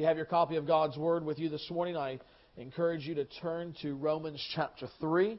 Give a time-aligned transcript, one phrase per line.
[0.00, 2.18] you have your copy of God's Word with you this morning, I
[2.56, 5.38] encourage you to turn to Romans chapter 3.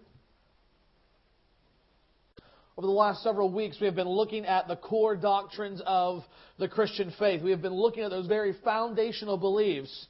[2.78, 6.22] Over the last several weeks, we have been looking at the core doctrines of
[6.60, 7.42] the Christian faith.
[7.42, 10.06] We have been looking at those very foundational beliefs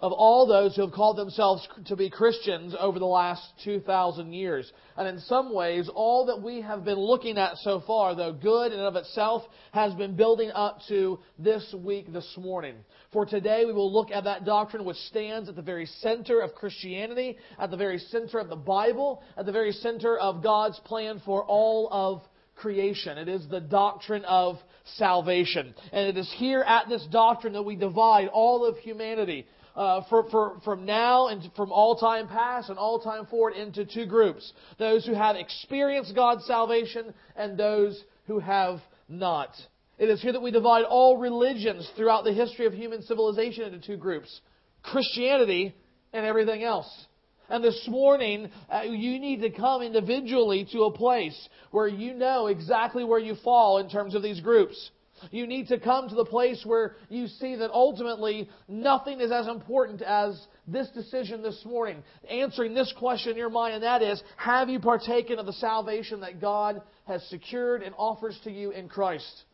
[0.00, 4.70] of all those who have called themselves to be Christians over the last 2,000 years.
[4.96, 8.72] And in some ways, all that we have been looking at so far, though good
[8.72, 9.42] in and of itself,
[9.72, 12.76] has been building up to this week, this morning.
[13.12, 16.54] For today, we will look at that doctrine which stands at the very center of
[16.54, 21.20] Christianity, at the very center of the Bible, at the very center of God's plan
[21.24, 22.22] for all of
[22.58, 23.18] creation.
[23.18, 24.56] It is the doctrine of
[24.96, 25.74] salvation.
[25.92, 29.46] And it is here at this doctrine that we divide all of humanity
[29.78, 33.86] uh, for, for, from now and from all time past and all time forward into
[33.86, 39.50] two groups those who have experienced God's salvation and those who have not.
[39.96, 43.86] It is here that we divide all religions throughout the history of human civilization into
[43.86, 44.40] two groups
[44.82, 45.74] Christianity
[46.12, 47.06] and everything else.
[47.48, 52.48] And this morning, uh, you need to come individually to a place where you know
[52.48, 54.90] exactly where you fall in terms of these groups.
[55.30, 59.46] You need to come to the place where you see that ultimately nothing is as
[59.46, 64.22] important as this decision this morning, answering this question in your mind, and that is,
[64.36, 68.88] have you partaken of the salvation that God has secured and offers to you in
[68.88, 69.44] Christ?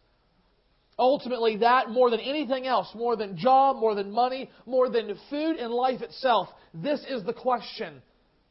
[0.98, 5.56] Ultimately, that more than anything else, more than job, more than money, more than food
[5.56, 8.00] and life itself, this is the question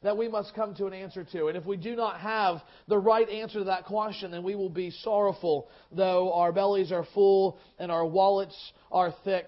[0.04, 1.48] that we must come to an answer to.
[1.48, 4.70] And if we do not have the right answer to that question, then we will
[4.70, 9.48] be sorrowful, though our bellies are full and our wallets are thick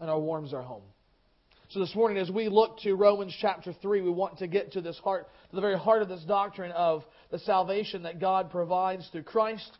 [0.00, 0.82] and our worms are home.
[1.70, 4.80] So this morning, as we look to Romans chapter 3, we want to get to
[4.80, 9.08] this heart, to the very heart of this doctrine of the salvation that God provides
[9.12, 9.70] through Christ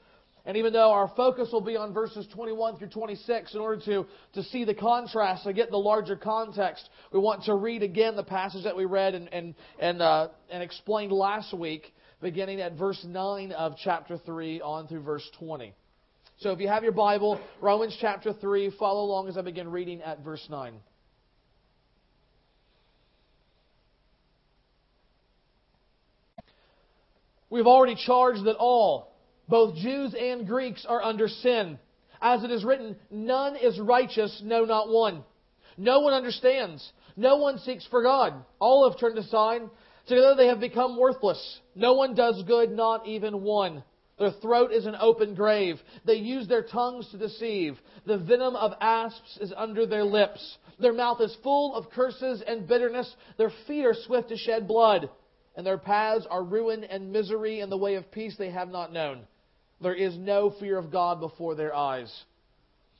[0.47, 4.07] and even though our focus will be on verses 21 through 26 in order to,
[4.35, 8.23] to see the contrast and get the larger context, we want to read again the
[8.23, 11.93] passage that we read and, and, and, uh, and explained last week,
[12.23, 15.75] beginning at verse 9 of chapter 3 on through verse 20.
[16.39, 20.00] So if you have your Bible, Romans chapter 3, follow along as I begin reading
[20.00, 20.73] at verse 9.
[27.50, 29.09] We've already charged that all
[29.50, 31.78] both Jews and Greeks are under sin.
[32.22, 35.25] As it is written, none is righteous, no, not one.
[35.77, 36.93] No one understands.
[37.16, 38.34] No one seeks for God.
[38.61, 39.62] All have turned aside.
[40.06, 41.61] Together they have become worthless.
[41.75, 43.83] No one does good, not even one.
[44.19, 45.81] Their throat is an open grave.
[46.05, 47.78] They use their tongues to deceive.
[48.06, 50.59] The venom of asps is under their lips.
[50.78, 53.15] Their mouth is full of curses and bitterness.
[53.38, 55.09] Their feet are swift to shed blood.
[55.56, 58.93] And their paths are ruin and misery, and the way of peace they have not
[58.93, 59.27] known.
[59.81, 62.25] There is no fear of God before their eyes.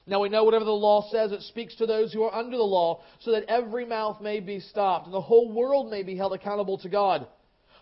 [0.07, 2.63] Now we know whatever the law says, it speaks to those who are under the
[2.63, 6.33] law, so that every mouth may be stopped, and the whole world may be held
[6.33, 7.27] accountable to God.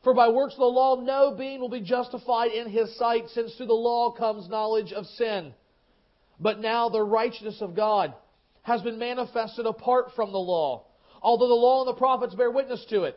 [0.02, 3.54] For by works of the law, no being will be justified in his sight, since
[3.54, 5.54] through the law comes knowledge of sin.
[6.40, 8.14] But now the righteousness of God
[8.62, 10.84] has been manifested apart from the law,
[11.22, 13.16] although the law and the prophets bear witness to it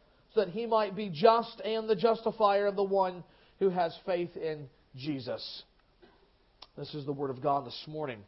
[0.33, 3.23] so that he might be just and the justifier of the one
[3.59, 5.63] who has faith in Jesus.
[6.77, 8.19] This is the Word of God this morning.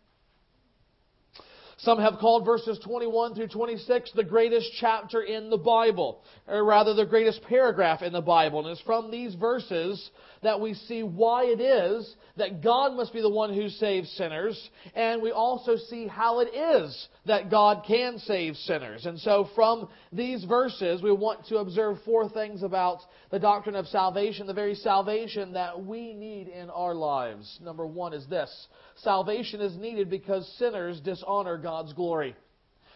[1.77, 6.93] Some have called verses 21 through 26 the greatest chapter in the Bible, or rather
[6.93, 8.59] the greatest paragraph in the Bible.
[8.59, 10.11] And it's from these verses
[10.43, 14.69] that we see why it is that God must be the one who saves sinners,
[14.95, 19.05] and we also see how it is that God can save sinners.
[19.05, 22.99] And so from these verses, we want to observe four things about
[23.33, 27.59] the doctrine of salvation, the very salvation that we need in our lives.
[27.63, 32.35] Number one is this salvation is needed because sinners dishonor God's glory.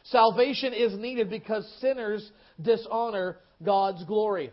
[0.04, 2.31] Salvation is needed because sinners
[2.62, 4.51] dishonor God's glory.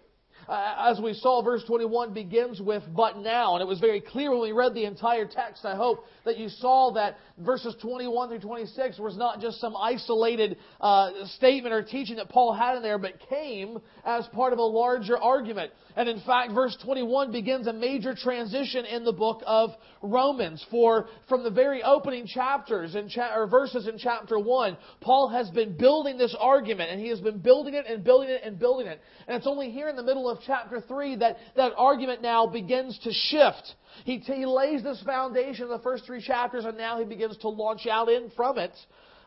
[0.49, 3.55] Uh, as we saw, verse 21 begins with but now.
[3.55, 6.49] And it was very clear when we read the entire text, I hope, that you
[6.49, 12.17] saw that verses 21 through 26 was not just some isolated uh, statement or teaching
[12.17, 15.73] that Paul had in there, but came as part of a larger argument.
[15.97, 19.71] And in fact, verse 21 begins a major transition in the book of
[20.03, 20.65] Romans.
[20.71, 25.51] For from the very opening chapters in cha- or verses in chapter 1, Paul has
[25.51, 28.87] been building this argument, and he has been building it and building it and building
[28.87, 29.01] it.
[29.29, 32.99] And it's only here in the middle of chapter 3 that that argument now begins
[33.01, 33.75] to shift.
[34.05, 37.49] He, he lays this foundation in the first three chapters, and now he begins to
[37.49, 38.73] launch out in from it,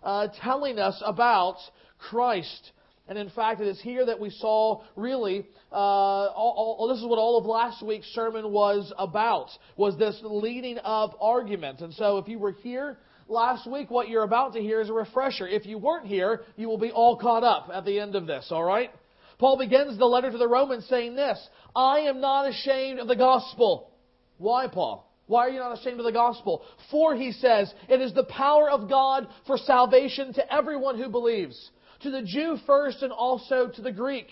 [0.03, 1.57] uh, telling us about
[1.97, 2.71] Christ.
[3.07, 7.05] And in fact, it is here that we saw really, uh, all, all, this is
[7.05, 11.79] what all of last week's sermon was about, was this leading up argument.
[11.79, 12.97] And so if you were here
[13.29, 15.47] last week, what you're about to hear is a refresher.
[15.47, 18.49] If you weren't here, you will be all caught up at the end of this,
[18.51, 18.91] alright?
[19.39, 21.37] Paul begins the letter to the Romans saying this,
[21.75, 23.91] I am not ashamed of the gospel.
[24.37, 25.07] Why, Paul?
[25.27, 26.63] Why are you not ashamed of the gospel?
[26.89, 31.69] For, he says, it is the power of God for salvation to everyone who believes,
[32.01, 34.27] to the Jew first and also to the Greek.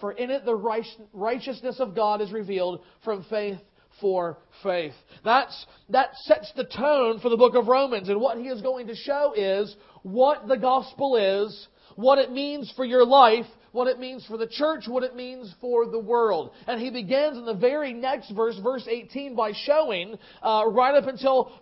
[0.00, 3.58] For in it the righteousness of God is revealed from faith
[4.00, 4.94] for faith.
[5.24, 8.08] That's, that sets the tone for the book of Romans.
[8.08, 12.72] And what he is going to show is what the gospel is, what it means
[12.74, 16.52] for your life, what it means for the church, what it means for the world.
[16.66, 21.06] And he begins in the very next verse, verse 18, by showing, uh, right up
[21.06, 21.52] until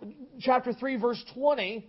[0.41, 1.89] chapter 3, verse 20,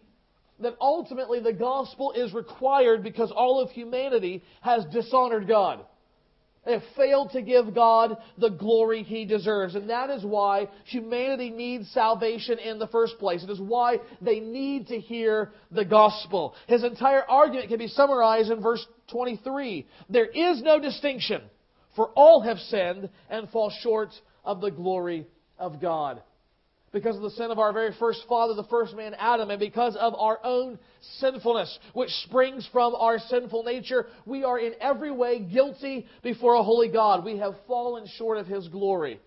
[0.61, 5.85] that ultimately the gospel is required because all of humanity has dishonored God.
[6.65, 9.75] They have failed to give God the glory He deserves.
[9.75, 13.43] And that is why humanity needs salvation in the first place.
[13.43, 16.53] It is why they need to hear the gospel.
[16.67, 19.85] His entire argument can be summarized in verse 23.
[20.09, 21.41] There is no distinction,
[21.95, 24.09] for all have sinned and fall short
[24.43, 25.27] of the glory
[25.57, 26.21] of God
[26.91, 29.95] because of the sin of our very first father, the first man, Adam, and because
[29.95, 30.79] of our own
[31.19, 36.63] sinfulness, which springs from our sinful nature, we are in every way guilty before a
[36.63, 37.23] holy God.
[37.23, 39.19] We have fallen short of His glory.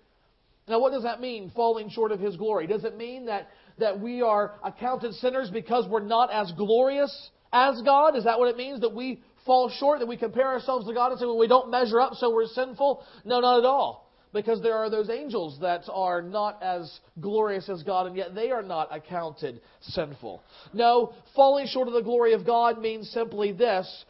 [0.68, 2.66] Now, what does that mean, falling short of His glory?
[2.66, 3.48] Does it mean that,
[3.78, 8.16] that we are accounted sinners because we're not as glorious as God?
[8.16, 8.80] Is that what it means?
[8.80, 11.70] That we fall short, that we compare ourselves to God and say, well, we don't
[11.70, 13.02] measure up, so we're sinful?
[13.24, 14.02] No, not at all
[14.32, 18.50] because there are those angels that are not as glorious as God, and yet they
[18.50, 20.42] are not accounted sinful.
[20.72, 24.04] No, falling short of the glory of God means simply this.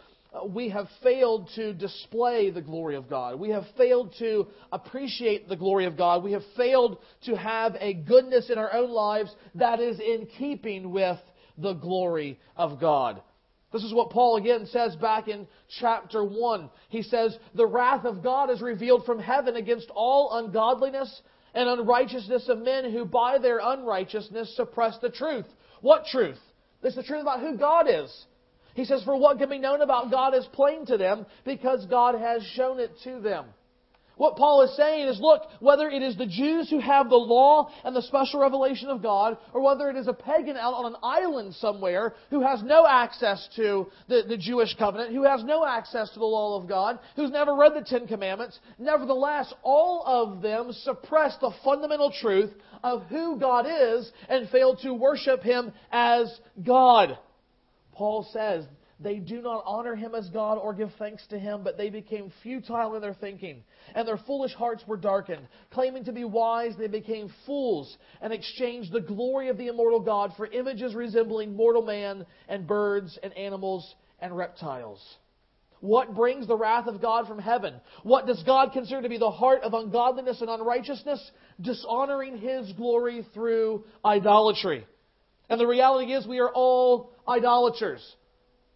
[0.48, 3.38] We have failed to display the glory of God.
[3.38, 6.22] We have failed to appreciate the glory of God.
[6.22, 10.90] We have failed to have a goodness in our own lives that is in keeping
[10.90, 11.18] with
[11.58, 13.20] the glory of God.
[13.72, 15.46] This is what Paul again says back in
[15.80, 16.70] chapter 1.
[16.90, 21.22] He says, The wrath of God is revealed from heaven against all ungodliness
[21.54, 25.46] and unrighteousness of men who by their unrighteousness suppress the truth.
[25.80, 26.38] What truth?
[26.82, 28.26] This is the truth about who God is.
[28.74, 32.14] He says, For what can be known about God is plain to them because God
[32.14, 33.46] has shown it to them.
[34.22, 37.68] What Paul is saying is, look, whether it is the Jews who have the law
[37.84, 40.96] and the special revelation of God, or whether it is a pagan out on an
[41.02, 46.08] island somewhere who has no access to the, the Jewish covenant, who has no access
[46.10, 50.70] to the law of God, who's never read the Ten Commandments, nevertheless, all of them
[50.72, 52.52] suppress the fundamental truth
[52.84, 56.32] of who God is and fail to worship Him as
[56.64, 57.18] God.
[57.92, 58.66] Paul says
[59.02, 62.32] they do not honor him as God or give thanks to him, but they became
[62.42, 63.62] futile in their thinking,
[63.94, 65.46] and their foolish hearts were darkened.
[65.70, 70.32] Claiming to be wise, they became fools and exchanged the glory of the immortal God
[70.36, 75.00] for images resembling mortal man and birds and animals and reptiles.
[75.80, 77.74] What brings the wrath of God from heaven?
[78.04, 81.30] What does God consider to be the heart of ungodliness and unrighteousness?
[81.60, 84.86] Dishonoring His glory through idolatry.
[85.48, 88.00] And the reality is we are all idolaters.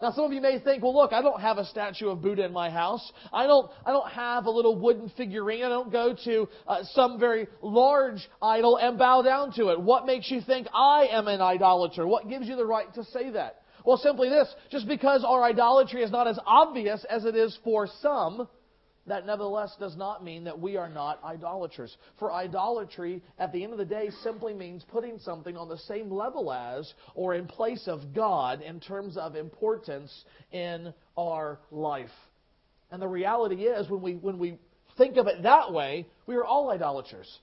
[0.01, 2.45] Now, some of you may think, well, look, I don't have a statue of Buddha
[2.45, 3.13] in my house.
[3.33, 5.65] I don't, I don't have a little wooden figurine.
[5.65, 9.81] I don't go to uh, some very large idol and bow down to it.
[9.81, 12.07] What makes you think I am an idolater?
[12.07, 13.63] What gives you the right to say that?
[13.87, 14.53] Well, simply this.
[14.71, 18.49] Just because our idolatry is not as obvious as it is for some,
[19.07, 21.97] that nevertheless does not mean that we are not idolaters.
[22.19, 26.11] For idolatry, at the end of the day, simply means putting something on the same
[26.11, 32.11] level as or in place of God in terms of importance in our life.
[32.91, 34.59] And the reality is, when we, when we
[34.97, 37.39] think of it that way, we are all idolaters.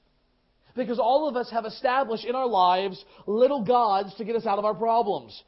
[0.75, 4.57] Because all of us have established in our lives little gods to get us out
[4.57, 5.43] of our problems.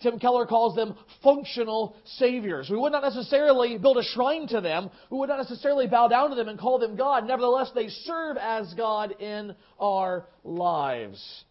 [0.00, 2.70] Tim Keller calls them functional saviors.
[2.70, 4.90] We would not necessarily build a shrine to them.
[5.10, 7.26] We would not necessarily bow down to them and call them God.
[7.26, 11.44] Nevertheless, they serve as God in our lives.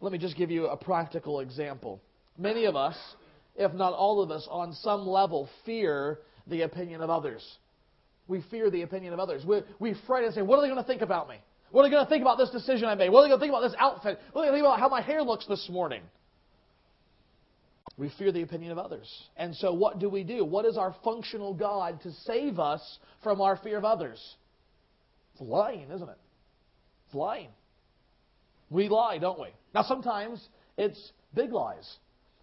[0.00, 2.02] Let me just give you a practical example.
[2.36, 2.96] Many of us,
[3.54, 6.18] if not all of us, on some level fear
[6.48, 7.42] the opinion of others.
[8.26, 9.44] We fear the opinion of others.
[9.46, 11.36] We, we fret and say, What are they going to think about me?
[11.70, 13.10] What are they going to think about this decision I made?
[13.10, 14.18] What are they going to think about this outfit?
[14.32, 16.02] What are they going to think about how my hair looks this morning?
[17.96, 19.08] We fear the opinion of others.
[19.36, 20.44] And so, what do we do?
[20.44, 24.20] What is our functional God to save us from our fear of others?
[25.32, 26.18] It's lying, isn't it?
[27.06, 27.50] It's lying.
[28.70, 29.48] We lie, don't we?
[29.74, 30.44] Now, sometimes
[30.76, 31.88] it's big lies.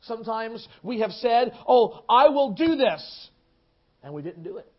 [0.03, 3.29] Sometimes we have said, Oh, I will do this.
[4.03, 4.71] And we didn't do it.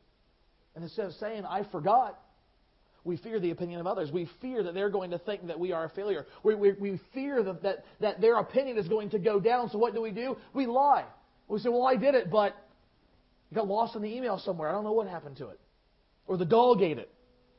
[0.75, 2.19] And instead of saying, I forgot,
[3.05, 4.11] we fear the opinion of others.
[4.13, 6.27] We fear that they're going to think that we are a failure.
[6.45, 9.71] We, we, we fear that, that, that their opinion is going to go down.
[9.71, 10.37] So what do we do?
[10.55, 11.05] We lie.
[11.49, 12.57] We say, well, I did it, but
[13.51, 14.69] it got lost in the email somewhere.
[14.69, 15.61] I don't know what happened to it.
[16.27, 17.11] Or the dog ate it,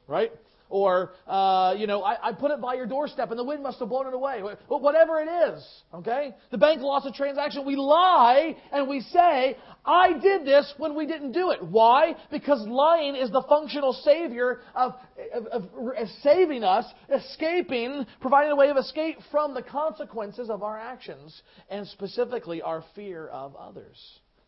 [0.08, 0.32] right?
[0.70, 3.80] Or, uh, you know, I, I, put it by your doorstep and the wind must
[3.80, 4.42] have blown it away.
[4.68, 6.34] Whatever it is, okay?
[6.52, 7.66] The bank lost a transaction.
[7.66, 11.64] We lie and we say, I did this when we didn't do it.
[11.64, 12.16] Why?
[12.32, 14.94] Because lying is the functional savior of,
[15.36, 15.64] of, of,
[15.96, 21.42] of saving us, escaping, providing a way of escape from the consequences of our actions,
[21.70, 23.98] and specifically our fear of others.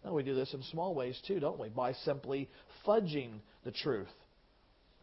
[0.03, 1.69] Now, we do this in small ways too, don't we?
[1.69, 2.49] By simply
[2.85, 4.07] fudging the truth.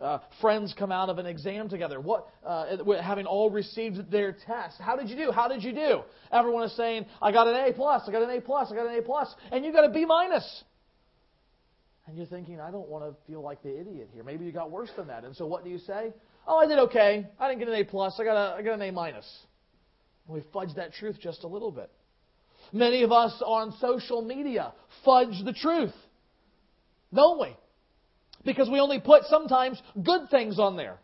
[0.01, 2.01] Uh, friends come out of an exam together.
[2.01, 4.81] What, uh, having all received their test.
[4.81, 5.31] How did you do?
[5.31, 6.03] How did you do?
[6.33, 8.03] Everyone is saying, "I got an A plus.
[8.09, 8.73] I got an A plus.
[8.73, 10.65] I got an A plus," and you got a B minus.
[12.07, 14.25] And you're thinking, "I don't want to feel like the idiot here.
[14.25, 16.13] Maybe you got worse than that." And so, what do you say?
[16.49, 17.25] "Oh, I did okay.
[17.39, 18.19] I didn't get an A plus.
[18.19, 19.47] I got a, I got an A minus."
[20.27, 21.91] We fudge that truth just a little bit.
[22.73, 24.73] Many of us on social media
[25.05, 25.95] fudge the truth,
[27.13, 27.57] don't we?
[28.45, 30.99] Because we only put sometimes good things on there.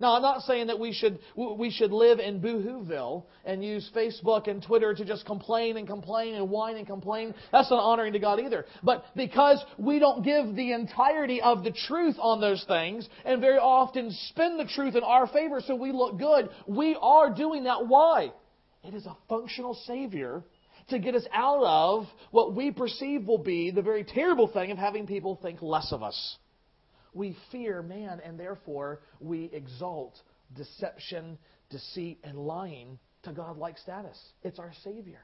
[0.00, 4.46] Now, I'm not saying that we should we should live in boohooville and use Facebook
[4.46, 7.34] and Twitter to just complain and complain and whine and complain.
[7.50, 8.64] That's not honoring to God either.
[8.84, 13.58] But because we don't give the entirety of the truth on those things and very
[13.58, 17.88] often spin the truth in our favor so we look good, we are doing that.
[17.88, 18.32] Why?
[18.84, 20.44] It is a functional Savior
[20.88, 24.78] to get us out of what we perceive will be the very terrible thing of
[24.78, 26.36] having people think less of us.
[27.14, 30.14] We fear man, and therefore we exalt
[30.54, 31.38] deception,
[31.70, 34.18] deceit, and lying to God-like status.
[34.42, 35.20] It's our Savior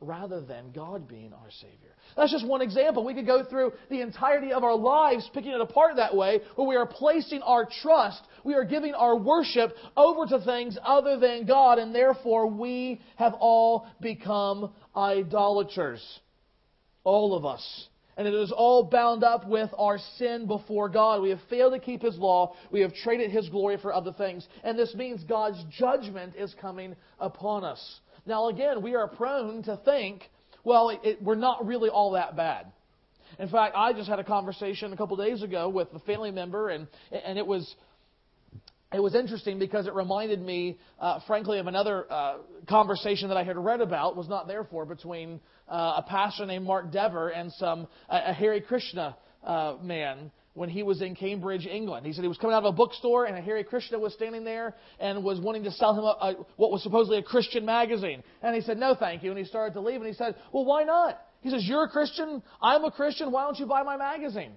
[0.00, 1.94] rather than God being our Savior.
[2.16, 3.04] That's just one example.
[3.04, 6.66] We could go through the entirety of our lives picking it apart that way, where
[6.66, 11.46] we are placing our trust, we are giving our worship over to things other than
[11.46, 16.02] God, and therefore we have all become idolaters.
[17.04, 17.86] All of us.
[18.16, 21.22] And it is all bound up with our sin before God.
[21.22, 22.54] We have failed to keep His law.
[22.70, 24.46] We have traded His glory for other things.
[24.62, 28.00] And this means God's judgment is coming upon us.
[28.26, 30.22] Now, again, we are prone to think,
[30.64, 32.66] well, it, it, we're not really all that bad.
[33.38, 36.68] In fact, I just had a conversation a couple days ago with a family member,
[36.68, 37.74] and, and it was
[38.92, 43.44] it was interesting because it reminded me, uh, frankly, of another uh, conversation that I
[43.44, 47.52] had read about, was not there for, between uh, a pastor named Mark Dever and
[47.52, 52.04] some a, a Hare Krishna uh, man when he was in Cambridge, England.
[52.06, 54.44] He said he was coming out of a bookstore and a Hare Krishna was standing
[54.44, 58.22] there and was wanting to sell him a, a, what was supposedly a Christian magazine.
[58.42, 59.30] And he said, no, thank you.
[59.30, 61.20] And he started to leave and he said, well, why not?
[61.40, 62.42] He says, you're a Christian.
[62.60, 63.30] I'm a Christian.
[63.30, 64.52] Why don't you buy my magazine?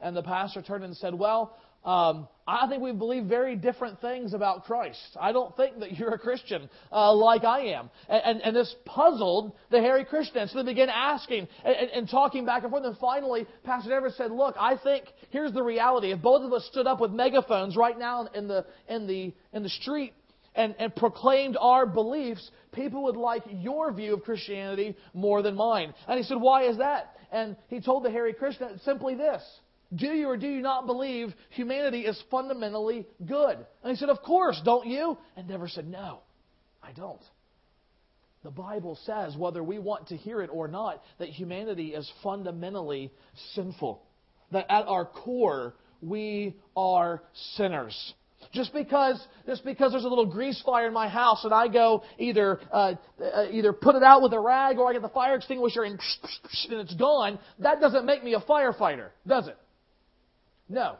[0.00, 4.34] And the pastor turned and said, well, um, I think we believe very different things
[4.34, 5.16] about Christ.
[5.18, 7.90] I don't think that you're a Christian uh, like I am.
[8.08, 10.48] And, and, and, this puzzled the Hare Krishna.
[10.48, 12.84] So they began asking and, and, talking back and forth.
[12.84, 16.12] And finally, Pastor Dever said, Look, I think here's the reality.
[16.12, 19.62] If both of us stood up with megaphones right now in the, in the, in
[19.62, 20.12] the street
[20.54, 25.94] and, and proclaimed our beliefs, people would like your view of Christianity more than mine.
[26.08, 27.16] And he said, Why is that?
[27.32, 29.42] And he told the Hare Krishna simply this
[29.94, 33.58] do you or do you not believe humanity is fundamentally good?
[33.82, 35.18] And he said, Of course, don't you?
[35.36, 36.20] And Dever said, No,
[36.82, 37.22] I don't.
[38.44, 43.10] The Bible says, whether we want to hear it or not, that humanity is fundamentally
[43.54, 44.02] sinful.
[44.52, 47.22] That at our core, we are
[47.56, 48.12] sinners.
[48.52, 52.02] Just because, just because there's a little grease fire in my house and I go
[52.18, 55.36] either, uh, uh, either put it out with a rag or I get the fire
[55.36, 55.98] extinguisher and,
[56.70, 59.56] and it's gone, that doesn't make me a firefighter, does it?
[60.68, 60.96] No.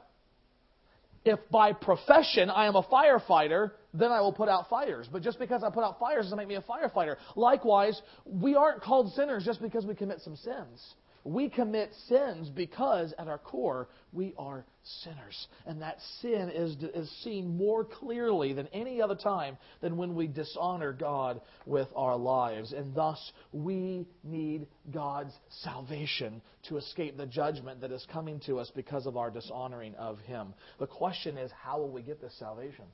[1.25, 5.09] If by profession I am a firefighter, then I will put out fires.
[5.11, 7.17] But just because I put out fires doesn't make me a firefighter.
[7.35, 10.95] Likewise, we aren't called sinners just because we commit some sins.
[11.25, 14.67] We commit sins because at our core we are
[15.03, 15.49] sinners.
[15.67, 20.27] And that sin is, is seen more clearly than any other time than when we
[20.27, 22.73] dishonor God with our lives.
[22.73, 28.71] And thus we need God's salvation to escape the judgment that is coming to us
[28.77, 30.53] because of our dishonoring of Him.
[30.79, 32.85] The question is, how will we get this salvation?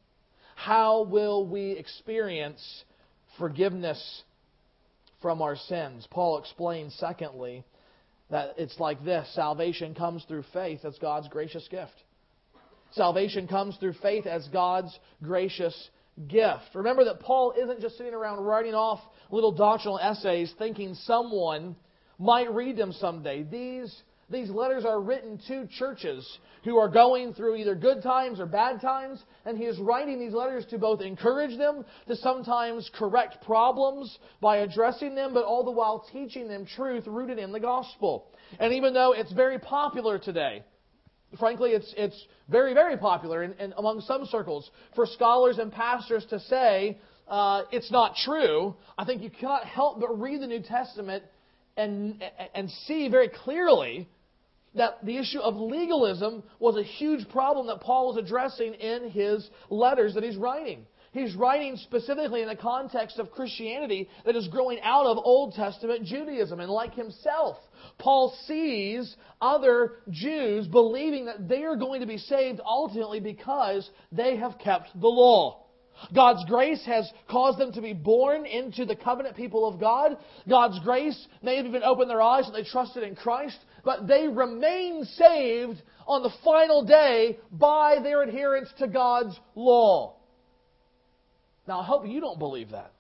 [0.55, 2.85] How will we experience
[3.39, 4.23] forgiveness
[5.21, 6.07] from our sins?
[6.11, 7.65] Paul explains, secondly,
[8.31, 11.93] that it's like this salvation comes through faith as God's gracious gift.
[12.93, 15.91] Salvation comes through faith as God's gracious
[16.29, 16.65] gift.
[16.75, 21.77] Remember that Paul isn't just sitting around writing off little doctrinal essays thinking someone
[22.19, 23.43] might read them someday.
[23.43, 23.95] These
[24.31, 28.81] these letters are written to churches who are going through either good times or bad
[28.81, 34.19] times, and he is writing these letters to both encourage them, to sometimes correct problems
[34.41, 38.27] by addressing them, but all the while teaching them truth rooted in the gospel.
[38.59, 40.63] And even though it's very popular today,
[41.39, 46.25] frankly, it's, it's very, very popular in, in among some circles for scholars and pastors
[46.31, 50.63] to say uh, it's not true, I think you cannot help but read the New
[50.63, 51.25] Testament
[51.77, 52.23] and,
[52.55, 54.09] and see very clearly
[54.75, 59.49] that the issue of legalism was a huge problem that Paul was addressing in his
[59.69, 60.87] letters that he's writing.
[61.13, 66.05] He's writing specifically in the context of Christianity that is growing out of Old Testament
[66.05, 66.61] Judaism.
[66.61, 67.57] And like himself,
[67.99, 74.37] Paul sees other Jews believing that they are going to be saved ultimately because they
[74.37, 75.67] have kept the law.
[76.15, 80.17] God's grace has caused them to be born into the covenant people of God.
[80.49, 84.29] God's grace may have even opened their eyes and they trusted in Christ but they
[84.29, 90.17] remain saved on the final day by their adherence to God's law.
[91.69, 92.93] Now, I hope you don't believe that,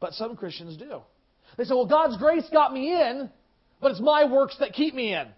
[0.00, 1.00] but some Christians do.
[1.56, 3.30] They say, well, God's grace got me in,
[3.80, 5.28] but it's my works that keep me in.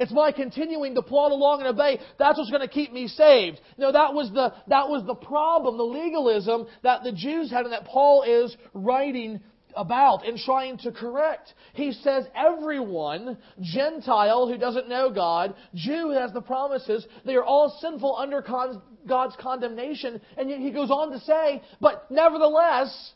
[0.00, 2.00] It's my continuing to plod along and obey.
[2.18, 3.60] That's what's going to keep me saved.
[3.76, 7.72] No, that was the, that was the problem, the legalism that the Jews had and
[7.74, 9.40] that Paul is writing
[9.76, 11.54] about and trying to correct.
[11.74, 17.44] He says everyone, Gentile who doesn't know God, Jew who has the promises, they are
[17.44, 20.20] all sinful under con- God's condemnation.
[20.36, 23.12] And yet he goes on to say, but nevertheless,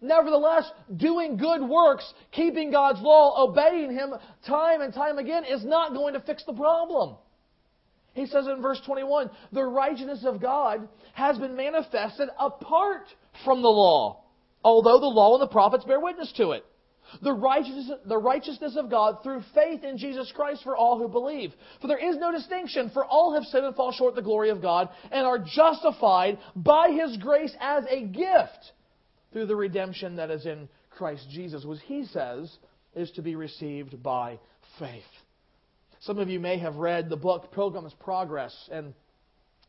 [0.00, 4.14] nevertheless, doing good works, keeping God's law, obeying Him
[4.46, 7.16] time and time again is not going to fix the problem.
[8.14, 13.04] He says in verse 21, the righteousness of God has been manifested apart
[13.44, 14.21] from the law
[14.64, 16.64] although the law and the prophets bear witness to it.
[17.20, 21.52] The righteousness, the righteousness of God through faith in Jesus Christ for all who believe.
[21.80, 24.48] For there is no distinction, for all have sinned and fall short of the glory
[24.48, 28.72] of God, and are justified by His grace as a gift
[29.32, 32.56] through the redemption that is in Christ Jesus, which He says
[32.94, 34.38] is to be received by
[34.78, 35.02] faith.
[36.00, 38.94] Some of you may have read the book Pilgrim's Progress, and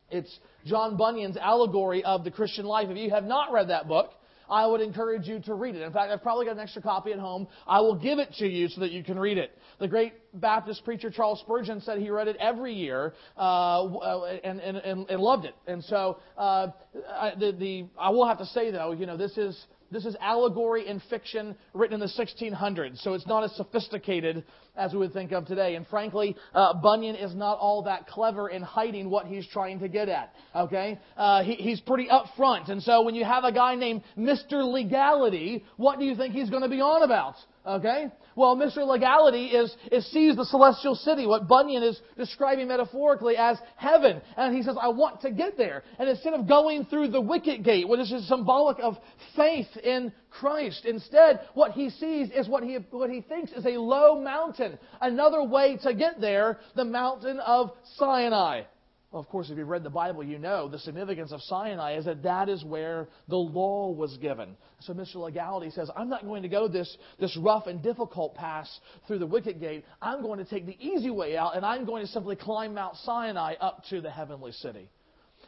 [0.10, 2.90] it's John Bunyan's allegory of the Christian life.
[2.90, 4.12] If you have not read that book,
[4.50, 5.82] I would encourage you to read it.
[5.82, 7.48] In fact, I've probably got an extra copy at home.
[7.68, 9.58] I will give it to you so that you can read it.
[9.80, 15.10] The great Baptist preacher Charles Spurgeon said he read it every year uh, and, and,
[15.10, 15.56] and, loved it.
[15.68, 16.68] And so uh,
[17.10, 20.16] I, the, the, I will have to say, though, you know, this is this is
[20.20, 24.44] allegory and fiction written in the 1600s, so it's not as sophisticated
[24.76, 25.76] as we would think of today.
[25.76, 29.88] And frankly, uh, Bunyan is not all that clever in hiding what he's trying to
[29.88, 30.34] get at.
[30.56, 34.64] Okay, uh, he, he's pretty upfront, and so when you have a guy named Mister
[34.64, 37.36] Legality, what do you think he's going to be on about?
[37.66, 38.08] Okay?
[38.36, 38.86] Well, Mr.
[38.86, 44.22] Legality is, is sees the celestial city, what Bunyan is describing metaphorically as heaven.
[44.36, 45.84] And he says, I want to get there.
[46.00, 48.98] And instead of going through the wicket gate, which is symbolic of
[49.36, 53.78] faith in Christ, instead, what he sees is what he, what he thinks is a
[53.78, 54.78] low mountain.
[55.00, 58.64] Another way to get there, the mountain of Sinai.
[59.14, 62.06] Well, of course, if you've read the Bible, you know the significance of Sinai is
[62.06, 64.58] that that is where the law was given.
[64.80, 65.18] So Mr.
[65.18, 68.68] Legality says, I'm not going to go this, this rough and difficult pass
[69.06, 69.86] through the wicket gate.
[70.02, 72.96] I'm going to take the easy way out, and I'm going to simply climb Mount
[73.04, 74.90] Sinai up to the heavenly city.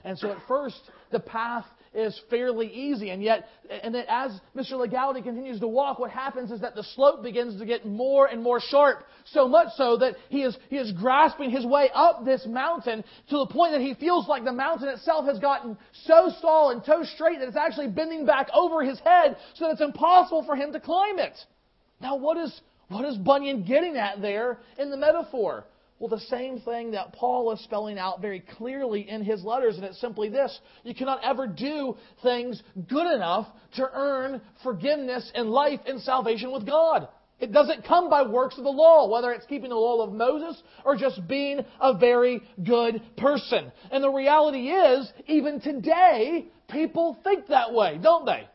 [0.04, 0.80] And so at first,
[1.12, 3.10] the path is fairly easy.
[3.10, 4.74] And yet, and then as Mr.
[4.74, 8.44] Legality continues to walk, what happens is that the slope begins to get more and
[8.44, 9.04] more sharp.
[9.26, 13.38] So much so that he is, he is grasping his way up this mountain to
[13.38, 17.04] the point that he feels like the mountain itself has gotten so tall and so
[17.04, 20.74] straight that it's actually bending back over his head so that it's impossible for him
[20.74, 21.38] to climb it.
[22.02, 25.66] Now, what is, what is Bunyan getting at there in the metaphor?
[26.00, 29.86] Well, the same thing that Paul is spelling out very clearly in his letters, and
[29.86, 35.80] it's simply this you cannot ever do things good enough to earn forgiveness and life
[35.88, 37.08] and salvation with God.
[37.40, 40.62] It doesn't come by works of the law, whether it's keeping the law of Moses
[40.84, 43.72] or just being a very good person.
[43.92, 48.48] And the reality is, even today, people think that way, don't they?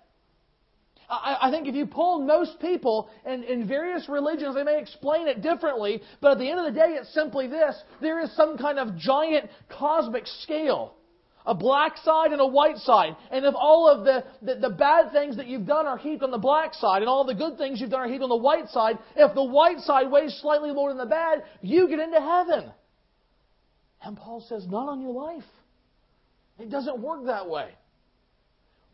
[1.10, 5.26] I, I think if you poll most people in, in various religions, they may explain
[5.26, 8.56] it differently, but at the end of the day, it's simply this there is some
[8.56, 10.94] kind of giant cosmic scale
[11.46, 13.16] a black side and a white side.
[13.30, 16.30] And if all of the, the, the, bad things that you've done are heaped on
[16.30, 18.68] the black side and all the good things you've done are heaped on the white
[18.68, 22.70] side, if the white side weighs slightly more than the bad, you get into heaven.
[24.02, 25.48] And Paul says, not on your life.
[26.58, 27.70] It doesn't work that way.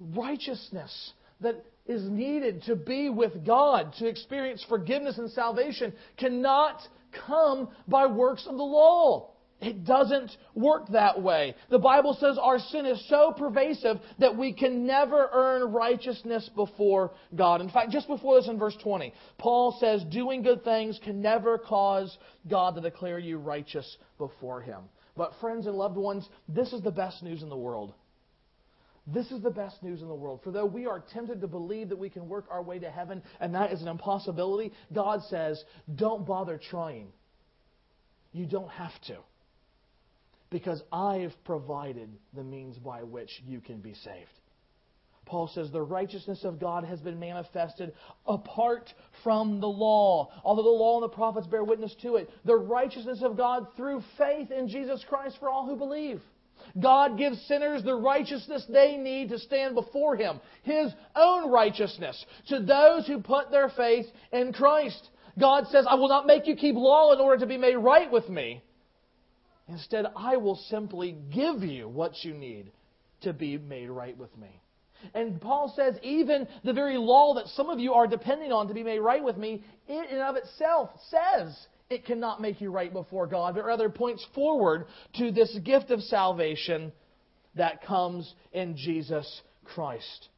[0.01, 6.81] Righteousness that is needed to be with God, to experience forgiveness and salvation, cannot
[7.27, 9.31] come by works of the law.
[9.61, 11.55] It doesn't work that way.
[11.71, 17.13] The Bible says our sin is so pervasive that we can never earn righteousness before
[17.35, 17.63] God.
[17.63, 21.57] In fact, just before this in verse 20, Paul says doing good things can never
[21.57, 22.17] cause
[22.49, 24.83] God to declare you righteous before Him.
[25.17, 27.95] But, friends and loved ones, this is the best news in the world.
[29.07, 30.41] This is the best news in the world.
[30.43, 33.23] For though we are tempted to believe that we can work our way to heaven,
[33.41, 35.63] and that is an impossibility, God says,
[35.95, 37.09] don't bother trying.
[38.33, 39.19] You don't have to.
[40.51, 44.31] Because I've provided the means by which you can be saved.
[45.25, 47.93] Paul says the righteousness of God has been manifested
[48.27, 48.93] apart
[49.25, 50.33] from the law.
[50.45, 54.03] Although the law and the prophets bear witness to it, the righteousness of God through
[54.17, 56.23] faith in Jesus Christ for all who believe.
[56.79, 62.61] God gives sinners the righteousness they need to stand before Him, His own righteousness, to
[62.61, 65.09] those who put their faith in Christ.
[65.39, 68.11] God says, I will not make you keep law in order to be made right
[68.11, 68.63] with me.
[69.69, 72.71] Instead, I will simply give you what you need
[73.23, 74.61] to be made right with me.
[75.15, 78.75] And Paul says, even the very law that some of you are depending on to
[78.75, 82.93] be made right with me, in and of itself says it cannot make you right
[82.93, 84.87] before God, but rather points forward
[85.19, 86.93] to this gift of salvation
[87.55, 90.29] that comes in Jesus Christ.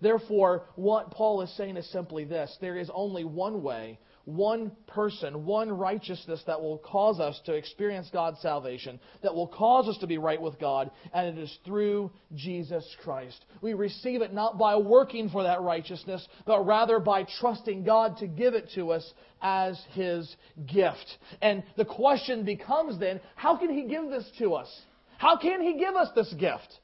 [0.00, 5.46] Therefore, what Paul is saying is simply this there is only one way one person,
[5.46, 10.06] one righteousness that will cause us to experience God's salvation, that will cause us to
[10.06, 13.42] be right with God, and it is through Jesus Christ.
[13.62, 18.26] We receive it not by working for that righteousness, but rather by trusting God to
[18.26, 20.36] give it to us as His
[20.66, 21.06] gift.
[21.40, 24.68] And the question becomes then, how can He give this to us?
[25.16, 26.80] How can He give us this gift?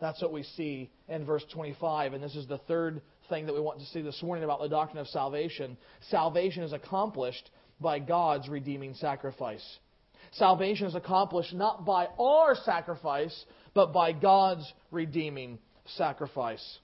[0.00, 3.02] That's what we see in verse 25, and this is the third
[3.32, 5.78] thing that we want to see this morning about the doctrine of salvation.
[6.10, 9.64] Salvation is accomplished by God's redeeming sacrifice.
[10.32, 15.58] Salvation is accomplished not by our sacrifice, but by God's redeeming
[15.96, 16.78] sacrifice.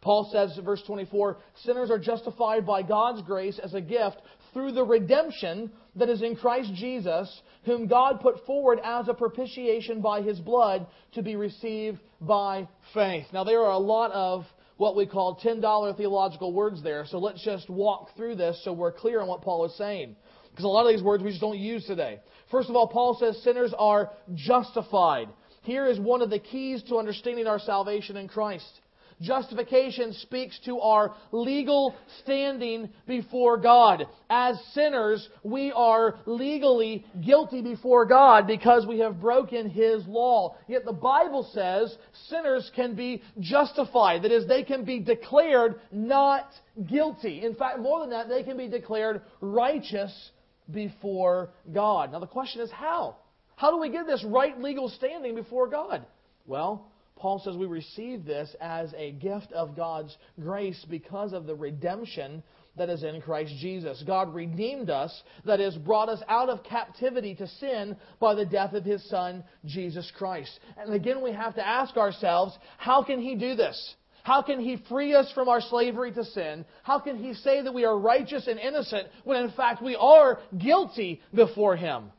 [0.00, 4.16] Paul says in verse 24, sinners are justified by God's grace as a gift
[4.52, 10.00] through the redemption that is in Christ Jesus, whom God put forward as a propitiation
[10.00, 13.26] by his blood to be received by faith.
[13.32, 14.44] Now, there are a lot of
[14.82, 17.06] what we call $10 theological words there.
[17.06, 20.16] So let's just walk through this so we're clear on what Paul is saying.
[20.50, 22.18] Because a lot of these words we just don't use today.
[22.50, 25.28] First of all, Paul says sinners are justified.
[25.62, 28.80] Here is one of the keys to understanding our salvation in Christ.
[29.22, 34.06] Justification speaks to our legal standing before God.
[34.28, 40.56] As sinners, we are legally guilty before God because we have broken His law.
[40.66, 41.96] Yet the Bible says
[42.28, 44.22] sinners can be justified.
[44.22, 46.50] That is, they can be declared not
[46.88, 47.44] guilty.
[47.44, 50.30] In fact, more than that, they can be declared righteous
[50.70, 52.12] before God.
[52.12, 53.16] Now the question is how?
[53.56, 56.04] How do we get this right legal standing before God?
[56.46, 56.88] Well,
[57.22, 62.42] Paul says we receive this as a gift of God's grace because of the redemption
[62.76, 64.02] that is in Christ Jesus.
[64.04, 68.72] God redeemed us, that is, brought us out of captivity to sin by the death
[68.72, 70.50] of His Son, Jesus Christ.
[70.76, 73.94] And again, we have to ask ourselves, how can He do this?
[74.24, 76.64] How can He free us from our slavery to sin?
[76.82, 80.40] How can He say that we are righteous and innocent when in fact we are
[80.58, 82.10] guilty before Him?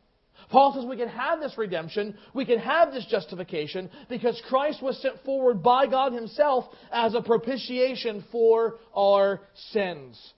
[0.54, 5.02] Paul says we can have this redemption, we can have this justification because Christ was
[5.02, 10.34] sent forward by God Himself as a propitiation for our sins.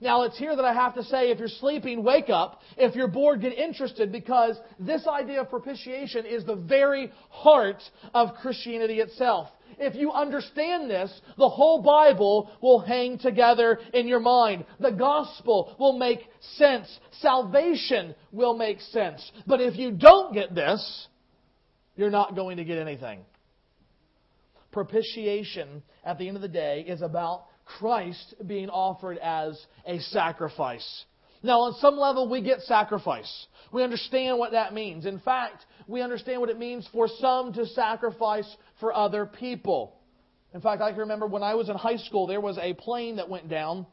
[0.00, 2.60] Now, it's here that I have to say if you're sleeping, wake up.
[2.76, 7.82] If you're bored, get interested because this idea of propitiation is the very heart
[8.12, 9.48] of Christianity itself.
[9.78, 14.64] If you understand this, the whole Bible will hang together in your mind.
[14.80, 16.20] The gospel will make
[16.56, 16.86] sense.
[17.20, 19.30] Salvation will make sense.
[19.46, 21.08] But if you don't get this,
[21.96, 23.20] you're not going to get anything.
[24.72, 31.04] Propitiation, at the end of the day, is about Christ being offered as a sacrifice.
[31.42, 33.46] Now, on some level, we get sacrifice.
[33.72, 35.04] We understand what that means.
[35.04, 38.48] In fact, we understand what it means for some to sacrifice
[38.80, 39.96] for other people.
[40.54, 43.16] In fact, I can remember when I was in high school, there was a plane
[43.16, 43.86] that went down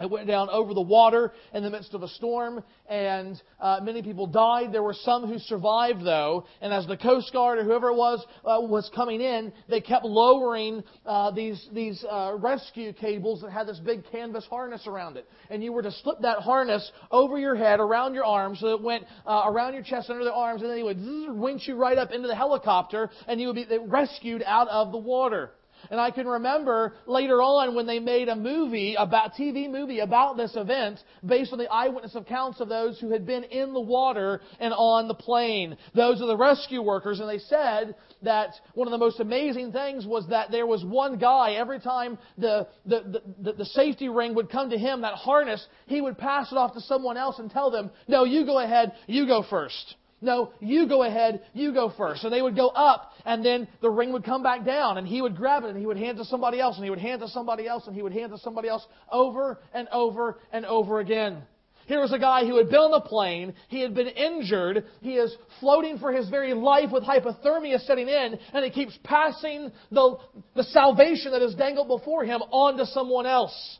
[0.00, 4.02] it went down over the water in the midst of a storm, and uh, many
[4.02, 4.72] people died.
[4.72, 6.44] There were some who survived, though.
[6.60, 10.04] And as the Coast Guard or whoever it was uh, was coming in, they kept
[10.04, 15.26] lowering uh, these these uh, rescue cables that had this big canvas harness around it.
[15.50, 18.82] And you were to slip that harness over your head, around your arms, so it
[18.82, 21.00] went uh, around your chest, under the arms, and then he would
[21.38, 24.98] winch you right up into the helicopter, and you would be rescued out of the
[24.98, 25.50] water.
[25.90, 30.36] And I can remember later on when they made a movie about TV movie about
[30.36, 34.40] this event based on the eyewitness accounts of those who had been in the water
[34.58, 35.76] and on the plane.
[35.94, 40.06] Those are the rescue workers and they said that one of the most amazing things
[40.06, 44.50] was that there was one guy every time the the, the, the safety ring would
[44.50, 47.70] come to him that harness he would pass it off to someone else and tell
[47.70, 49.96] them, "No, you go ahead, you go first.
[50.20, 52.22] No, you go ahead, you go first.
[52.22, 55.20] So they would go up, and then the ring would come back down, and he
[55.20, 57.22] would grab it, and he would hand it to somebody else, and he would hand
[57.22, 60.38] it to somebody else, and he would hand it to somebody else over and over
[60.52, 61.42] and over again.
[61.86, 65.14] Here was a guy who had been on the plane, he had been injured, he
[65.14, 70.16] is floating for his very life with hypothermia setting in, and he keeps passing the,
[70.56, 73.78] the salvation that is dangled before him on to someone else.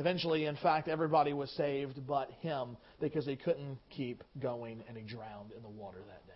[0.00, 5.02] Eventually, in fact, everybody was saved but him because he couldn't keep going and he
[5.02, 6.32] drowned in the water that day.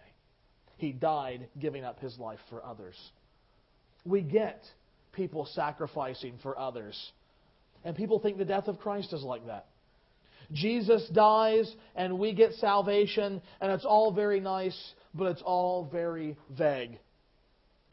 [0.76, 2.94] He died giving up his life for others.
[4.04, 4.62] We get
[5.12, 6.94] people sacrificing for others.
[7.84, 9.64] And people think the death of Christ is like that.
[10.52, 14.78] Jesus dies and we get salvation, and it's all very nice,
[15.14, 16.98] but it's all very vague.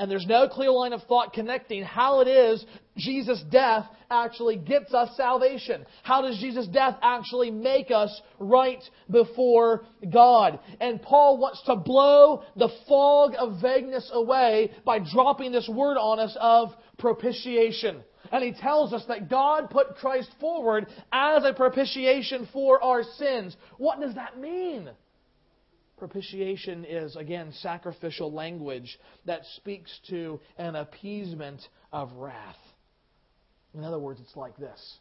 [0.01, 2.65] And there's no clear line of thought connecting how it is
[2.97, 5.85] Jesus' death actually gets us salvation.
[6.01, 10.59] How does Jesus' death actually make us right before God?
[10.79, 16.19] And Paul wants to blow the fog of vagueness away by dropping this word on
[16.19, 18.01] us of propitiation.
[18.31, 23.55] And he tells us that God put Christ forward as a propitiation for our sins.
[23.77, 24.89] What does that mean?
[26.01, 31.61] Propitiation is, again, sacrificial language that speaks to an appeasement
[31.93, 32.57] of wrath.
[33.75, 34.97] In other words, it's like this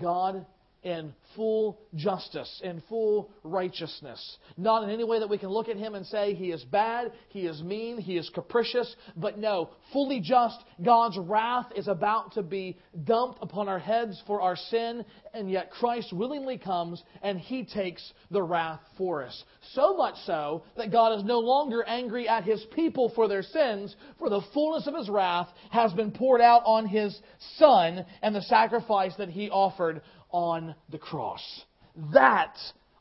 [0.00, 0.46] God
[0.82, 4.38] in full justice, in full righteousness.
[4.56, 7.12] Not in any way that we can look at him and say he is bad,
[7.28, 12.42] he is mean, he is capricious, but no, fully just, God's wrath is about to
[12.42, 17.64] be dumped upon our heads for our sin, and yet Christ willingly comes and he
[17.64, 19.44] takes the wrath for us.
[19.72, 23.94] So much so that God is no longer angry at his people for their sins,
[24.18, 27.18] for the fullness of his wrath has been poured out on his
[27.56, 30.00] Son and the sacrifice that he offered
[30.32, 31.64] on the cross.
[32.12, 32.56] That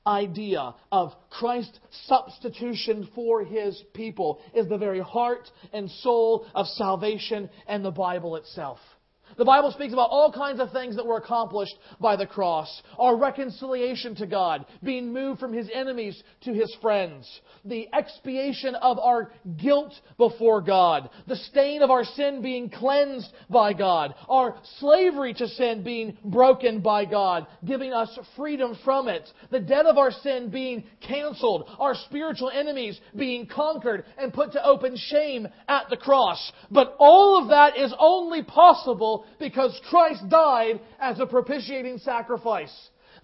[0.05, 7.49] idea of Christ's substitution for his people is the very heart and soul of salvation
[7.67, 8.79] and the Bible itself.
[9.39, 12.82] The Bible speaks about all kinds of things that were accomplished by the cross.
[12.97, 17.25] Our reconciliation to God, being moved from his enemies to his friends.
[17.63, 21.10] The expiation of our guilt before God.
[21.25, 24.13] The stain of our sin being cleansed by God.
[24.28, 29.30] Our slavery to sin being broken by God, giving us freedom from it.
[29.52, 31.69] The debt of our sin being canceled.
[31.80, 36.52] Our spiritual enemies being conquered and put to open shame at the cross.
[36.69, 42.73] But all of that is only possible because Christ died as a propitiating sacrifice.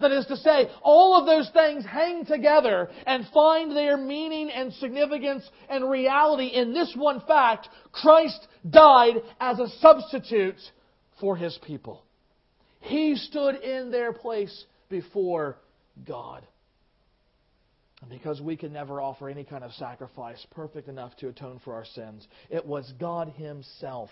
[0.00, 4.72] That is to say, all of those things hang together and find their meaning and
[4.74, 10.60] significance and reality in this one fact Christ died as a substitute
[11.18, 12.02] for his people.
[12.80, 15.56] He stood in their place before
[16.06, 16.46] God.
[18.02, 21.74] And because we can never offer any kind of sacrifice perfect enough to atone for
[21.74, 24.10] our sins, it was God Himself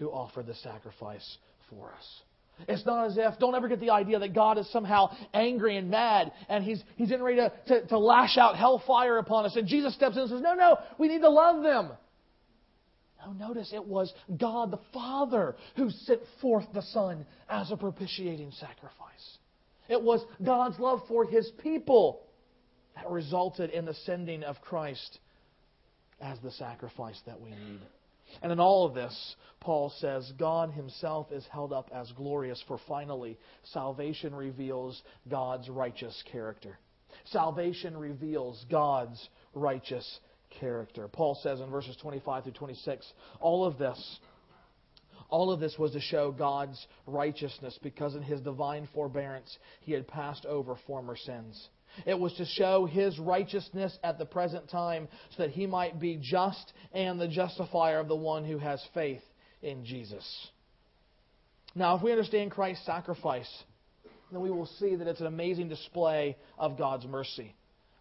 [0.00, 2.22] who offered the sacrifice for us.
[2.68, 5.90] It's not as if, don't ever get the idea that God is somehow angry and
[5.90, 9.56] mad and he's, he's getting ready to, to, to lash out hellfire upon us.
[9.56, 11.92] And Jesus steps in and says, No, no, we need to love them.
[13.26, 18.50] Oh, notice it was God the Father who sent forth the Son as a propitiating
[18.52, 19.38] sacrifice.
[19.88, 22.22] It was God's love for His people
[22.94, 25.18] that resulted in the sending of Christ
[26.20, 27.80] as the sacrifice that we need.
[28.42, 32.78] And in all of this, Paul says, God himself is held up as glorious, for
[32.88, 33.38] finally,
[33.72, 36.78] salvation reveals God's righteous character.
[37.26, 40.20] Salvation reveals God's righteous
[40.58, 41.08] character.
[41.08, 44.18] Paul says in verses 25 through 26, all of this,
[45.28, 50.08] all of this was to show God's righteousness because in his divine forbearance he had
[50.08, 51.68] passed over former sins.
[52.06, 56.18] It was to show his righteousness at the present time so that he might be
[56.20, 59.22] just and the justifier of the one who has faith
[59.62, 60.48] in Jesus.
[61.74, 63.50] Now, if we understand Christ's sacrifice,
[64.32, 67.54] then we will see that it's an amazing display of God's mercy.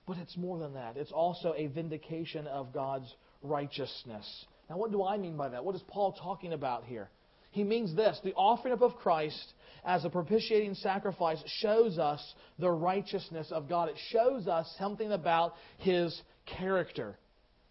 [0.07, 0.97] But it's more than that.
[0.97, 4.45] It's also a vindication of God's righteousness.
[4.69, 5.63] Now, what do I mean by that?
[5.63, 7.09] What is Paul talking about here?
[7.51, 9.53] He means this the offering up of Christ
[9.85, 12.21] as a propitiating sacrifice shows us
[12.57, 13.89] the righteousness of God.
[13.89, 17.17] It shows us something about His character.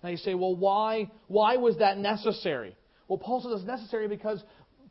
[0.03, 2.77] Now you say, well, why, why was that necessary?
[3.09, 4.43] Well, Paul says it's necessary because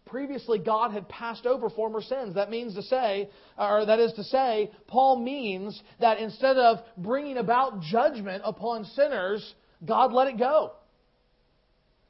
[0.06, 2.36] previously God had passed over former sins.
[2.36, 7.38] That means to say, or that is to say, Paul means that instead of bringing
[7.38, 9.54] about judgment upon sinners,
[9.86, 10.74] God let it go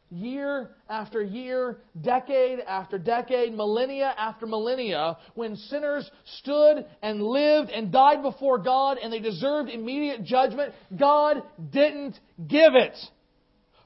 [0.09, 7.91] year after year, decade after decade, millennia after millennia, when sinners stood and lived and
[7.91, 12.97] died before God and they deserved immediate judgment, God didn't give it.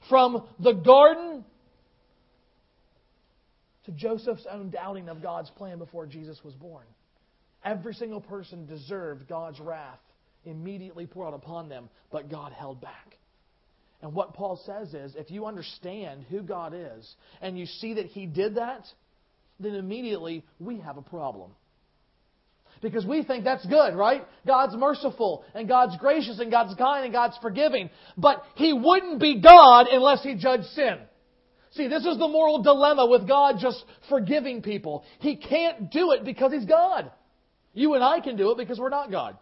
[0.08, 1.44] From the garden
[3.84, 6.84] to Joseph's own doubting of God's plan before Jesus was born.
[7.64, 10.00] Every single person deserved God's wrath
[10.44, 13.16] immediately poured out upon them, but God held back.
[14.02, 18.06] And what Paul says is if you understand who God is and you see that
[18.06, 18.84] He did that,
[19.60, 21.52] then immediately we have a problem.
[22.80, 24.26] Because we think that's good, right?
[24.44, 27.90] God's merciful and God's gracious and God's kind and God's forgiving.
[28.16, 30.98] But He wouldn't be God unless He judged sin.
[31.70, 35.04] See, this is the moral dilemma with God just forgiving people.
[35.20, 37.10] He can't do it because He's God.
[37.72, 39.38] You and I can do it because we're not God.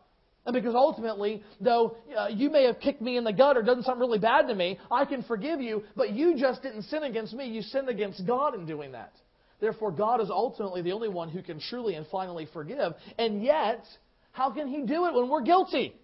[0.46, 3.82] And because ultimately, though uh, you may have kicked me in the gut or done
[3.82, 7.34] something really bad to me, I can forgive you, but you just didn't sin against
[7.34, 7.46] me.
[7.46, 9.12] You sinned against God in doing that.
[9.60, 12.94] Therefore, God is ultimately the only one who can truly and finally forgive.
[13.18, 13.84] And yet,
[14.32, 15.94] how can He do it when we're guilty?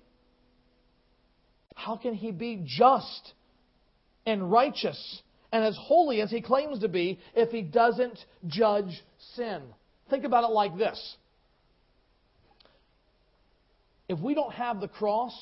[1.75, 3.33] How can He be just
[4.27, 9.03] and righteous and as holy as He claims to be if He doesn't judge
[9.35, 9.63] sin?
[10.11, 11.17] Think about it like this
[14.09, 15.35] if we don't have the cross,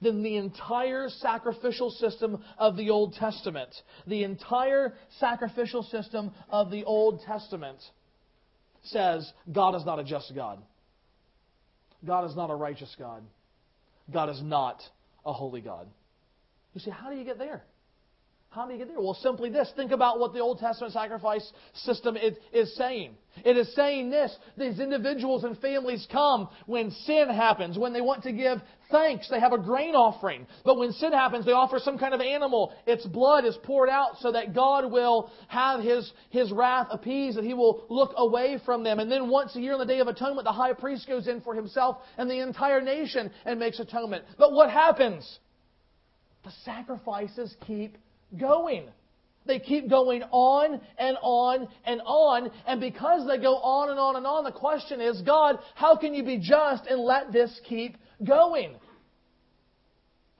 [0.00, 3.74] then the entire sacrificial system of the Old Testament,
[4.06, 7.78] the entire sacrificial system of the Old Testament
[8.84, 10.58] says God is not a just God.
[12.06, 13.22] God is not a righteous God.
[14.10, 14.80] God is not
[15.26, 15.86] a holy God.
[16.74, 17.62] You say, how do you get there?
[18.50, 19.00] How do you get there?
[19.00, 19.72] Well, simply this.
[19.76, 22.16] Think about what the Old Testament sacrifice system
[22.52, 23.14] is saying.
[23.44, 24.36] It is saying this.
[24.58, 28.58] These individuals and families come when sin happens, when they want to give
[28.90, 29.28] thanks.
[29.30, 30.48] They have a grain offering.
[30.64, 32.72] But when sin happens, they offer some kind of animal.
[32.88, 37.44] Its blood is poured out so that God will have his, his wrath appeased, that
[37.44, 38.98] he will look away from them.
[38.98, 41.40] And then once a year on the Day of Atonement, the high priest goes in
[41.40, 44.24] for himself and the entire nation and makes atonement.
[44.38, 45.38] But what happens?
[46.42, 47.96] The sacrifices keep
[48.38, 48.88] going.
[49.46, 52.50] They keep going on and on and on.
[52.66, 56.14] And because they go on and on and on, the question is, God, how can
[56.14, 58.76] you be just and let this keep going?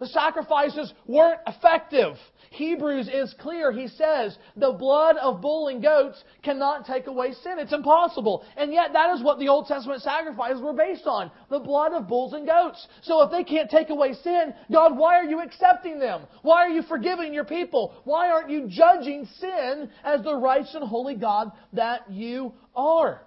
[0.00, 2.16] The sacrifices weren't effective.
[2.50, 3.70] Hebrews is clear.
[3.70, 7.58] He says the blood of bull and goats cannot take away sin.
[7.58, 8.44] It's impossible.
[8.56, 11.30] And yet that is what the Old Testament sacrifices were based on.
[11.50, 12.88] The blood of bulls and goats.
[13.02, 16.22] So if they can't take away sin, God, why are you accepting them?
[16.42, 17.94] Why are you forgiving your people?
[18.04, 23.22] Why aren't you judging sin as the righteous and holy God that you are?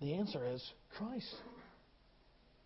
[0.00, 1.34] The answer is Christ.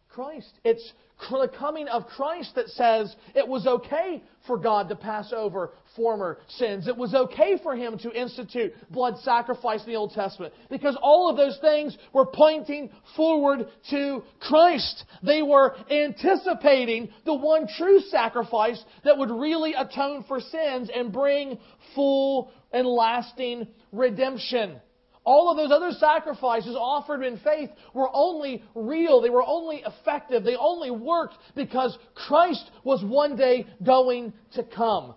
[0.09, 0.53] Christ.
[0.65, 0.93] It's
[1.31, 6.39] the coming of Christ that says it was okay for God to pass over former
[6.49, 6.87] sins.
[6.87, 11.29] It was okay for Him to institute blood sacrifice in the Old Testament because all
[11.29, 15.05] of those things were pointing forward to Christ.
[15.23, 21.59] They were anticipating the one true sacrifice that would really atone for sins and bring
[21.95, 24.81] full and lasting redemption.
[25.27, 29.21] All of those other sacrifices offered in faith were only real.
[29.21, 30.45] They were only effective.
[30.45, 35.17] They only worked because Christ was one day going to come.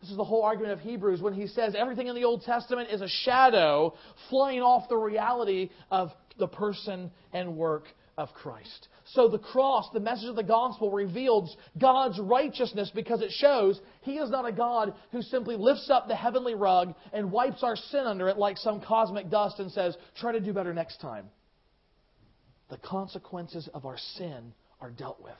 [0.00, 2.88] This is the whole argument of Hebrews when he says everything in the Old Testament
[2.90, 3.92] is a shadow
[4.30, 7.84] flying off the reality of the person and work
[8.16, 8.88] of Christ.
[9.14, 14.18] So the cross, the message of the gospel, reveals God's righteousness because it shows He
[14.18, 18.06] is not a God who simply lifts up the heavenly rug and wipes our sin
[18.06, 21.26] under it like some cosmic dust and says, try to do better next time.
[22.68, 25.32] The consequences of our sin are dealt with.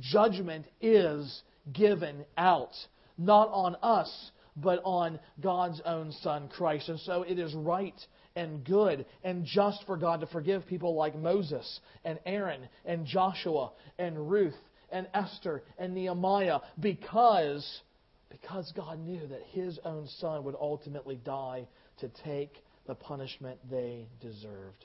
[0.00, 1.42] Judgment is
[1.72, 2.72] given out
[3.16, 6.88] not on us, but on God's own Son, Christ.
[6.88, 7.98] And so it is right
[8.36, 13.72] and good and just for God to forgive people like Moses and Aaron and Joshua
[13.98, 14.56] and Ruth
[14.90, 17.80] and Esther and Nehemiah because,
[18.30, 21.66] because God knew that his own Son would ultimately die
[21.98, 24.84] to take the punishment they deserved.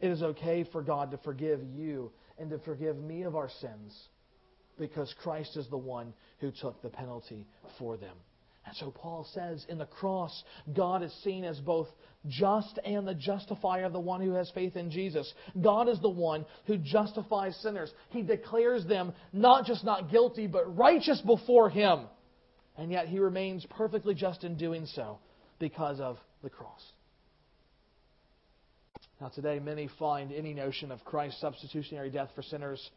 [0.00, 3.96] It is okay for God to forgive you and to forgive me of our sins
[4.78, 7.46] because Christ is the one who took the penalty
[7.78, 8.16] for them.
[8.66, 10.42] And so Paul says in the cross,
[10.74, 11.88] God is seen as both
[12.26, 15.30] just and the justifier of the one who has faith in Jesus.
[15.60, 17.92] God is the one who justifies sinners.
[18.10, 22.06] He declares them not just not guilty, but righteous before Him.
[22.78, 25.18] And yet He remains perfectly just in doing so
[25.58, 26.82] because of the cross.
[29.20, 32.90] Now, today, many find any notion of Christ's substitutionary death for sinners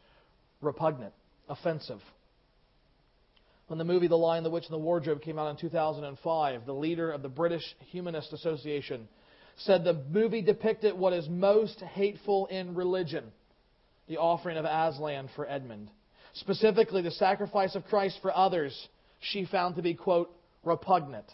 [0.60, 1.12] repugnant
[1.48, 2.00] offensive.
[3.68, 6.72] When the movie The Lion, the Witch, and the Wardrobe came out in 2005, the
[6.72, 9.06] leader of the British Humanist Association
[9.58, 13.24] said the movie depicted what is most hateful in religion
[14.08, 15.90] the offering of Aslan for Edmund.
[16.32, 18.88] Specifically, the sacrifice of Christ for others,
[19.20, 20.30] she found to be, quote,
[20.64, 21.26] repugnant.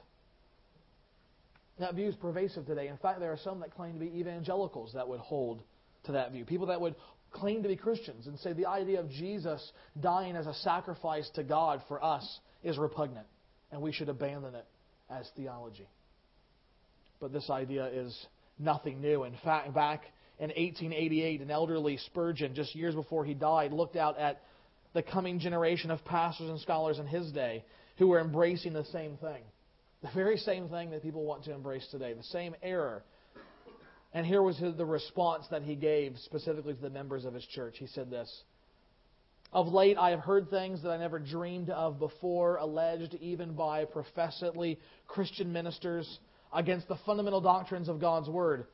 [1.78, 2.88] That view is pervasive today.
[2.88, 5.62] In fact, there are some that claim to be evangelicals that would hold
[6.04, 6.44] to that view.
[6.44, 6.96] People that would
[7.34, 11.42] claim to be Christians and say the idea of Jesus dying as a sacrifice to
[11.42, 13.26] God for us is repugnant
[13.70, 14.66] and we should abandon it
[15.10, 15.88] as theology.
[17.20, 18.26] But this idea is
[18.58, 19.24] nothing new.
[19.24, 20.04] In fact, back
[20.38, 24.40] in 1888, an elderly Spurgeon, just years before he died, looked out at
[24.94, 27.64] the coming generation of pastors and scholars in his day
[27.98, 29.42] who were embracing the same thing.
[30.02, 33.02] The very same thing that people want to embrace today, the same error
[34.14, 37.74] and here was the response that he gave specifically to the members of his church.
[37.78, 38.44] He said this
[39.52, 43.84] Of late, I have heard things that I never dreamed of before, alleged even by
[43.84, 46.20] professedly Christian ministers
[46.52, 48.66] against the fundamental doctrines of God's Word.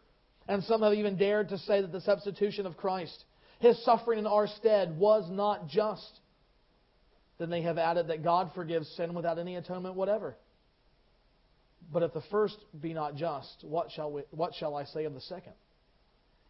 [0.47, 3.25] And some have even dared to say that the substitution of Christ,
[3.61, 6.21] his suffering in our stead, was not just.
[7.39, 10.37] Then they have added that God forgives sin without any atonement whatever.
[11.93, 15.15] But if the first be not just, what shall, we, what shall I say of
[15.15, 15.55] the second?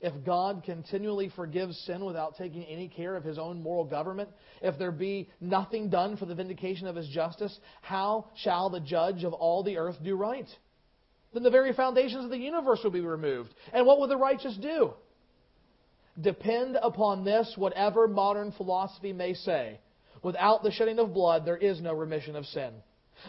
[0.01, 4.31] If God continually forgives sin without taking any care of his own moral government,
[4.63, 9.25] if there be nothing done for the vindication of his justice, how shall the judge
[9.25, 10.49] of all the earth do right?
[11.35, 13.55] Then the very foundations of the universe will be removed.
[13.73, 14.95] And what will the righteous do?
[16.21, 19.81] Depend upon this, whatever modern philosophy may say.
[20.23, 22.73] Without the shedding of blood, there is no remission of sin.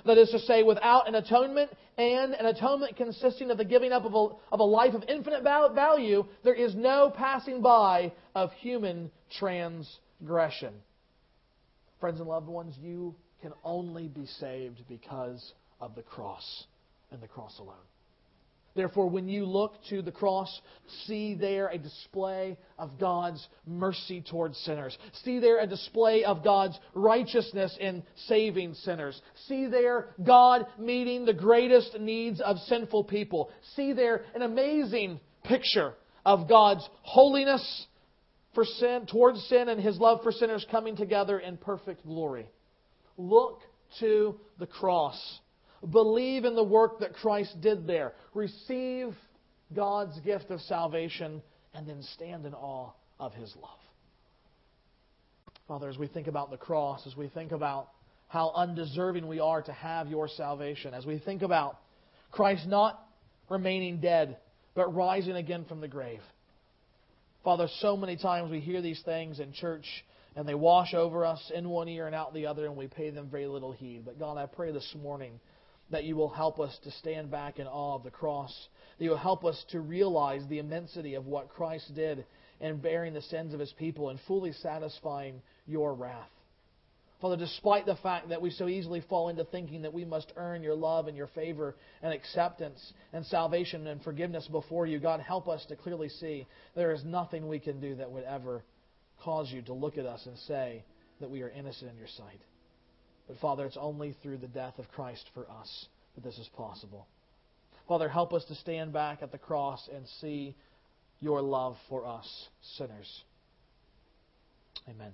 [0.05, 4.05] That is to say, without an atonement and an atonement consisting of the giving up
[4.05, 9.11] of a, of a life of infinite value, there is no passing by of human
[9.37, 10.73] transgression.
[11.99, 16.65] Friends and loved ones, you can only be saved because of the cross
[17.11, 17.75] and the cross alone.
[18.73, 20.61] Therefore, when you look to the cross,
[21.05, 24.97] see there a display of God's mercy towards sinners.
[25.23, 29.21] See there a display of God's righteousness in saving sinners.
[29.47, 33.51] See there God meeting the greatest needs of sinful people.
[33.75, 35.93] See there an amazing picture
[36.25, 37.87] of God's holiness
[38.53, 42.49] for sin, towards sin and his love for sinners coming together in perfect glory.
[43.17, 43.61] Look
[43.99, 45.19] to the cross.
[45.89, 48.13] Believe in the work that Christ did there.
[48.33, 49.15] Receive
[49.75, 51.41] God's gift of salvation
[51.73, 53.79] and then stand in awe of his love.
[55.67, 57.89] Father, as we think about the cross, as we think about
[58.27, 61.77] how undeserving we are to have your salvation, as we think about
[62.31, 63.01] Christ not
[63.49, 64.37] remaining dead,
[64.75, 66.21] but rising again from the grave.
[67.43, 69.85] Father, so many times we hear these things in church
[70.35, 73.09] and they wash over us in one ear and out the other, and we pay
[73.09, 74.03] them very little heed.
[74.05, 75.39] But God, I pray this morning
[75.91, 78.67] that you will help us to stand back in awe of the cross,
[78.97, 82.25] that you will help us to realize the immensity of what Christ did
[82.59, 86.29] in bearing the sins of his people and fully satisfying your wrath.
[87.21, 90.63] Father, despite the fact that we so easily fall into thinking that we must earn
[90.63, 95.47] your love and your favor and acceptance and salvation and forgiveness before you, God, help
[95.47, 98.63] us to clearly see there is nothing we can do that would ever
[99.23, 100.83] cause you to look at us and say
[101.19, 102.41] that we are innocent in your sight.
[103.31, 107.07] But Father, it's only through the death of Christ for us that this is possible.
[107.87, 110.53] Father, help us to stand back at the cross and see
[111.21, 113.23] your love for us, sinners.
[114.89, 115.13] Amen.